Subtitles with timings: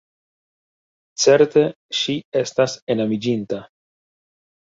[1.23, 1.63] Certe
[1.99, 3.59] ŝi estas enamiĝinta.